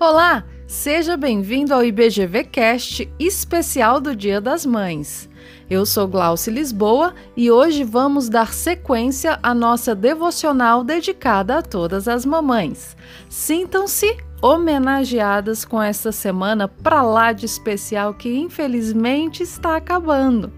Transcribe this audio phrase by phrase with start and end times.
[0.00, 5.30] Olá, seja bem-vindo ao IBGV Cast especial do Dia das Mães.
[5.70, 12.08] Eu sou Glauce Lisboa e hoje vamos dar sequência à nossa devocional dedicada a todas
[12.08, 12.96] as mamães.
[13.30, 20.52] Sintam-se homenageadas com esta semana pra lá de especial que infelizmente está acabando.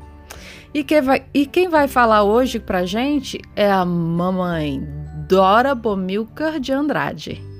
[0.72, 4.82] E, que vai, e quem vai falar hoje pra gente é a mamãe
[5.28, 7.55] Dora Bomilcar de Andrade.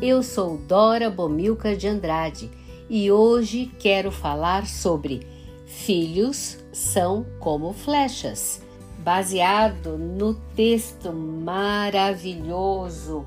[0.00, 2.48] Eu sou Dora Bomilcar de Andrade
[2.88, 5.26] e hoje quero falar sobre
[5.66, 8.62] Filhos são como flechas,
[9.00, 13.26] baseado no texto maravilhoso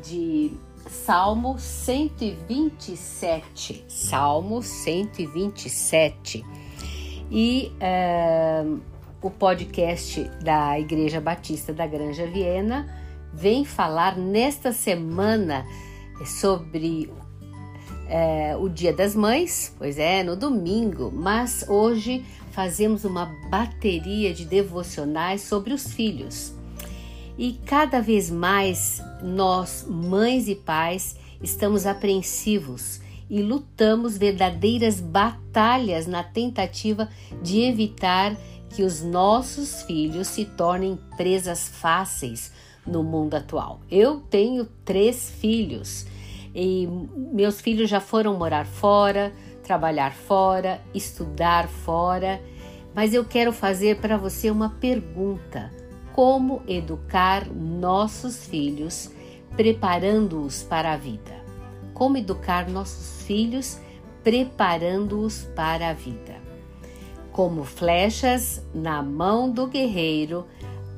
[0.00, 0.52] de
[0.88, 3.84] Salmo 127.
[3.88, 6.46] Salmo 127.
[7.28, 8.78] E uh,
[9.20, 12.86] o podcast da Igreja Batista da Granja Viena
[13.34, 15.66] vem falar nesta semana
[16.24, 17.10] sobre
[18.08, 24.44] é, o Dia das Mães, pois é, no domingo, mas hoje fazemos uma bateria de
[24.44, 26.54] devocionais sobre os filhos.
[27.36, 36.22] E cada vez mais nós, mães e pais, estamos apreensivos e lutamos verdadeiras batalhas na
[36.22, 37.08] tentativa
[37.42, 38.36] de evitar
[38.70, 42.52] que os nossos filhos se tornem presas fáceis
[42.86, 43.80] no mundo atual.
[43.90, 46.06] Eu tenho três filhos
[46.54, 52.40] e meus filhos já foram morar fora, trabalhar fora, estudar fora,
[52.94, 55.70] mas eu quero fazer para você uma pergunta:
[56.14, 59.10] como educar nossos filhos
[59.54, 61.44] preparando-os para a vida?
[61.92, 63.78] Como educar nossos filhos
[64.24, 66.36] preparando-os para a vida?
[67.32, 70.46] Como flechas na mão do guerreiro,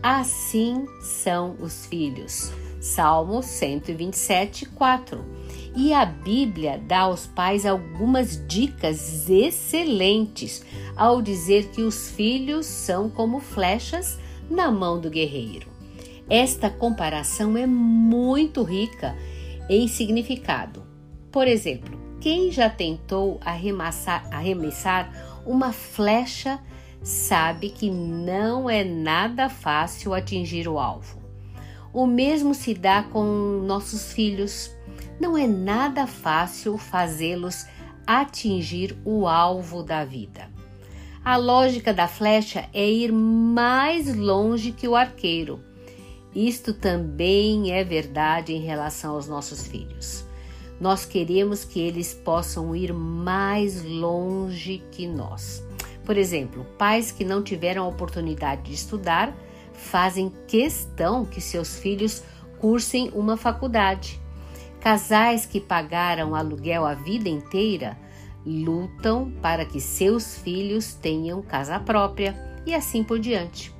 [0.03, 2.53] assim são os filhos.
[2.81, 5.25] Salmo 127, 4.
[5.77, 10.65] E a Bíblia dá aos pais algumas dicas excelentes
[10.97, 14.19] ao dizer que os filhos são como flechas
[14.51, 15.69] na mão do guerreiro.
[16.29, 19.17] Esta comparação é muito rica
[19.69, 20.83] em significado.
[21.31, 26.61] Por exemplo, quem já tentou arremessar, arremessar uma flecha
[27.03, 31.19] sabe que não é nada fácil atingir o alvo.
[31.93, 34.71] O mesmo se dá com nossos filhos.
[35.19, 37.67] Não é nada fácil fazê-los
[38.07, 40.49] atingir o alvo da vida.
[41.25, 45.61] A lógica da flecha é ir mais longe que o arqueiro.
[46.35, 50.25] Isto também é verdade em relação aos nossos filhos.
[50.81, 55.68] Nós queremos que eles possam ir mais longe que nós.
[56.09, 59.37] Por exemplo, pais que não tiveram a oportunidade de estudar
[59.75, 62.25] fazem questão que seus filhos
[62.59, 64.19] cursem uma faculdade.
[64.81, 67.95] Casais que pagaram aluguel a vida inteira
[68.47, 73.71] lutam para que seus filhos tenham casa própria e assim por diante.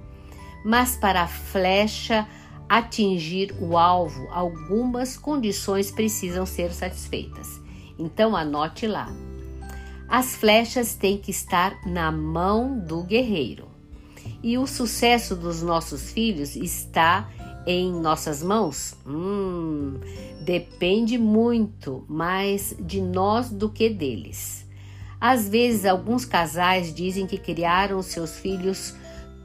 [0.63, 2.29] Mas para a flecha
[2.69, 7.59] atingir o alvo, algumas condições precisam ser satisfeitas.
[7.99, 9.11] Então anote lá.
[10.09, 13.69] As flechas têm que estar na mão do guerreiro.
[14.43, 17.29] E o sucesso dos nossos filhos está
[17.67, 18.97] em nossas mãos?
[19.07, 20.01] Hum,
[20.41, 24.67] depende muito mais de nós do que deles.
[25.21, 28.95] Às vezes, alguns casais dizem que criaram seus filhos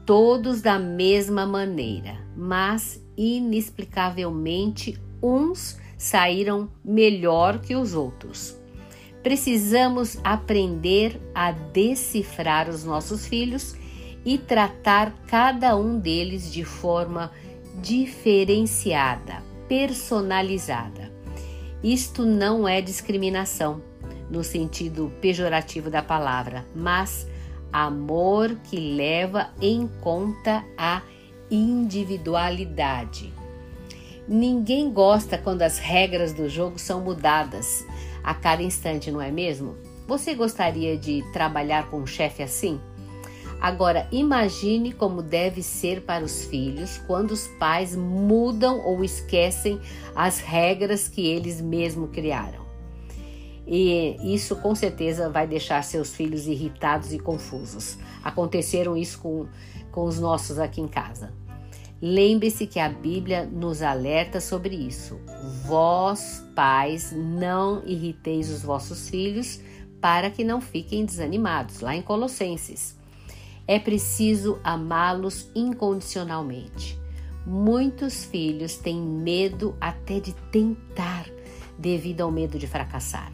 [0.06, 8.63] todos da mesma maneira, mas inexplicavelmente uns saíram melhor que os outros.
[9.24, 13.74] Precisamos aprender a decifrar os nossos filhos
[14.22, 17.32] e tratar cada um deles de forma
[17.80, 21.10] diferenciada, personalizada.
[21.82, 23.82] Isto não é discriminação
[24.30, 27.26] no sentido pejorativo da palavra, mas
[27.72, 31.00] amor que leva em conta a
[31.50, 33.32] individualidade.
[34.28, 37.86] Ninguém gosta quando as regras do jogo são mudadas
[38.24, 39.76] a cada instante, não é mesmo?
[40.08, 42.80] Você gostaria de trabalhar com um chefe assim?
[43.60, 49.80] Agora, imagine como deve ser para os filhos quando os pais mudam ou esquecem
[50.14, 52.64] as regras que eles mesmos criaram.
[53.66, 57.96] E isso com certeza vai deixar seus filhos irritados e confusos.
[58.22, 59.46] Aconteceram isso com,
[59.90, 61.32] com os nossos aqui em casa.
[62.06, 65.18] Lembre-se que a Bíblia nos alerta sobre isso.
[65.64, 69.58] Vós, pais, não irriteis os vossos filhos
[70.02, 72.94] para que não fiquem desanimados, lá em Colossenses.
[73.66, 77.00] É preciso amá-los incondicionalmente.
[77.46, 81.24] Muitos filhos têm medo até de tentar,
[81.78, 83.32] devido ao medo de fracassar,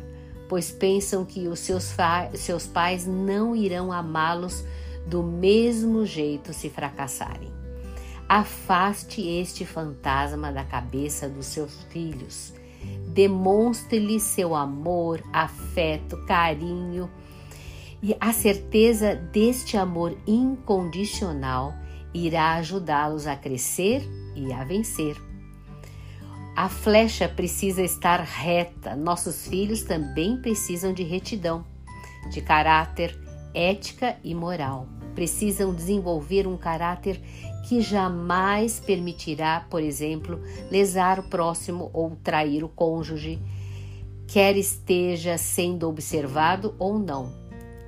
[0.49, 1.93] pois pensam que os seus,
[2.35, 4.65] seus pais não irão amá-los
[5.09, 7.60] do mesmo jeito se fracassarem.
[8.33, 12.55] Afaste este fantasma da cabeça dos seus filhos.
[13.09, 17.11] Demonstre-lhe seu amor, afeto, carinho
[18.01, 21.75] e a certeza deste amor incondicional
[22.15, 25.21] irá ajudá-los a crescer e a vencer.
[26.55, 31.67] A flecha precisa estar reta, nossos filhos também precisam de retidão,
[32.31, 33.13] de caráter,
[33.53, 34.87] ética e moral.
[35.17, 37.21] Precisam desenvolver um caráter
[37.67, 40.41] que jamais permitirá, por exemplo,
[40.71, 43.39] lesar o próximo ou trair o cônjuge,
[44.27, 47.33] quer esteja sendo observado ou não.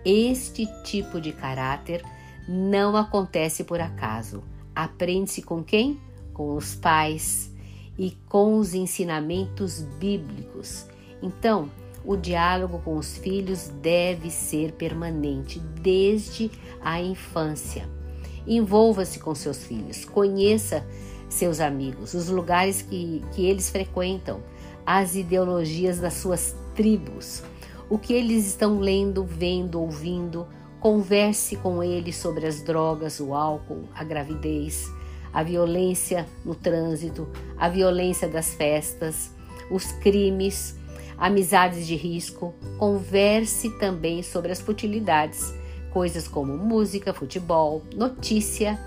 [0.05, 2.05] Este tipo de caráter
[2.49, 4.43] não acontece por acaso.
[4.75, 6.01] Aprende-se com quem?
[6.33, 7.53] Com os pais
[7.99, 10.87] e com os ensinamentos bíblicos.
[11.23, 11.71] Então,
[12.05, 18.02] o diálogo com os filhos deve ser permanente desde a infância.
[18.47, 20.85] Envolva-se com seus filhos, conheça
[21.29, 24.43] seus amigos, os lugares que, que eles frequentam,
[24.85, 27.43] as ideologias das suas tribos,
[27.89, 30.47] o que eles estão lendo, vendo, ouvindo.
[30.81, 34.91] Converse com eles sobre as drogas, o álcool, a gravidez,
[35.33, 39.31] a violência no trânsito, a violência das festas,
[39.71, 40.77] os crimes,
[41.17, 42.55] amizades de risco.
[42.79, 45.55] Converse também sobre as futilidades,
[45.93, 48.79] coisas como música, futebol, notícia,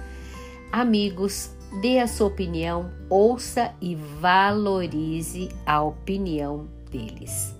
[0.71, 1.51] amigos.
[1.81, 7.53] Dê a sua opinião, ouça e valorize a opinião deles.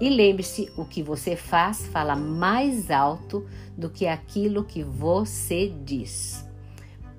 [0.00, 3.46] E lembre-se: o que você faz fala mais alto
[3.76, 6.46] do que aquilo que você diz.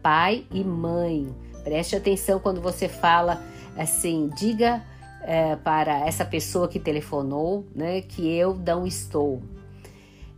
[0.01, 1.27] Pai e mãe,
[1.63, 3.41] preste atenção quando você fala
[3.77, 4.83] assim, diga
[5.21, 9.41] é, para essa pessoa que telefonou né, que eu não estou.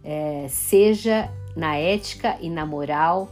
[0.04, 3.30] É, seja na ética e na moral,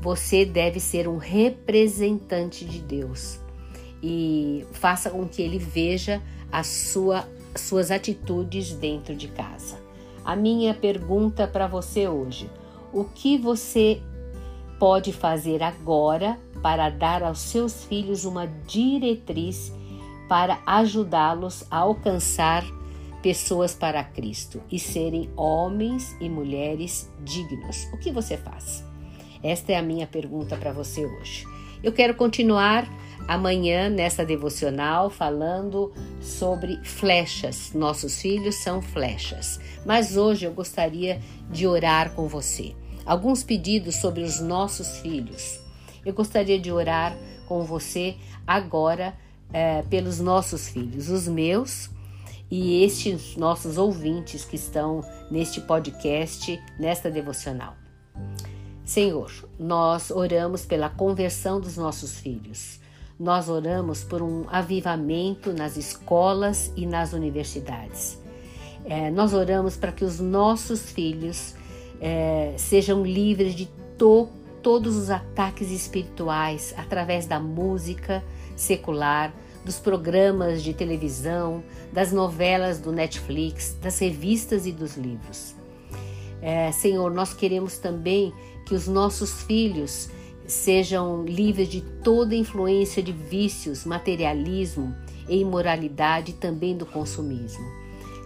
[0.00, 3.38] você deve ser um representante de Deus
[4.02, 9.78] e faça com que ele veja a sua suas atitudes dentro de casa.
[10.24, 12.50] A minha pergunta para você hoje:
[12.92, 14.00] o que você
[14.78, 19.72] pode fazer agora para dar aos seus filhos uma diretriz
[20.28, 22.64] para ajudá-los a alcançar
[23.22, 27.88] pessoas para Cristo e serem homens e mulheres dignos?
[27.92, 28.84] O que você faz?
[29.42, 31.46] Esta é a minha pergunta para você hoje.
[31.82, 32.86] Eu quero continuar
[33.26, 37.72] amanhã nessa devocional falando sobre flechas.
[37.72, 39.60] Nossos filhos são flechas.
[39.84, 41.20] Mas hoje eu gostaria
[41.50, 42.74] de orar com você.
[43.04, 45.60] Alguns pedidos sobre os nossos filhos.
[46.04, 47.16] Eu gostaria de orar
[47.46, 48.16] com você
[48.46, 49.14] agora
[49.52, 51.90] é, pelos nossos filhos, os meus
[52.52, 57.74] e estes nossos ouvintes que estão neste podcast, nesta devocional.
[58.84, 62.78] Senhor, nós oramos pela conversão dos nossos filhos.
[63.18, 68.20] Nós oramos por um avivamento nas escolas e nas universidades.
[68.84, 71.54] É, nós oramos para que os nossos filhos
[72.02, 73.64] é, sejam livres de
[73.96, 74.28] to,
[74.62, 78.22] todos os ataques espirituais através da música
[78.54, 79.32] secular,
[79.64, 85.54] dos programas de televisão, das novelas do Netflix, das revistas e dos livros.
[86.40, 88.32] É, Senhor, nós queremos também
[88.66, 90.08] que os nossos filhos
[90.46, 94.94] sejam livres de toda influência de vícios, materialismo
[95.28, 97.64] e imoralidade também do consumismo.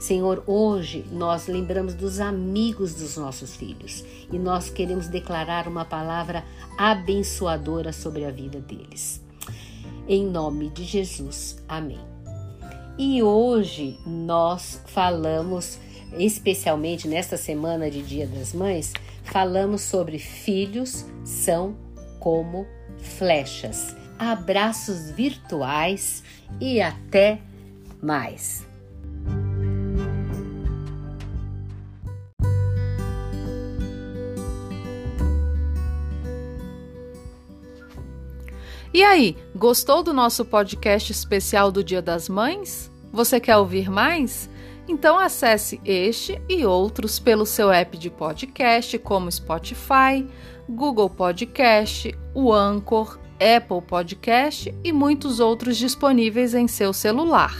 [0.00, 6.44] Senhor, hoje nós lembramos dos amigos dos nossos filhos e nós queremos declarar uma palavra
[6.76, 9.25] abençoadora sobre a vida deles.
[10.08, 12.00] Em nome de Jesus, amém.
[12.98, 15.78] E hoje nós falamos,
[16.16, 18.92] especialmente nesta semana de Dia das Mães,
[19.24, 21.76] falamos sobre filhos são
[22.20, 22.66] como
[22.98, 23.96] flechas.
[24.18, 26.22] Abraços virtuais
[26.60, 27.40] e até
[28.00, 28.65] mais!
[38.96, 42.90] E aí, gostou do nosso podcast especial do Dia das Mães?
[43.12, 44.48] Você quer ouvir mais?
[44.88, 50.26] Então acesse este e outros pelo seu app de podcast, como Spotify,
[50.66, 57.54] Google Podcast, o Anchor, Apple Podcast e muitos outros disponíveis em seu celular.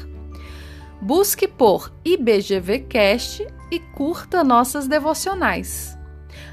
[1.03, 5.99] Busque por IBGVcast e curta nossas devocionais.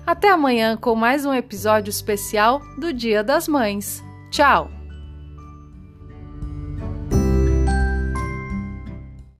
[0.06, 4.04] Até amanhã com mais um episódio especial do Dia das Mães.
[4.34, 4.83] Tchau!